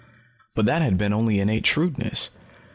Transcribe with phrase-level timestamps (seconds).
[0.55, 2.31] But that had been only innate shrewdness.